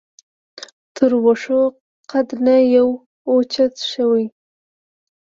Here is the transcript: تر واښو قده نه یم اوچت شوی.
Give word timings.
تر 0.95 1.11
واښو 1.23 1.61
قده 2.11 2.35
نه 2.45 2.55
یم 2.73 2.89
اوچت 3.29 3.73
شوی. 3.91 4.25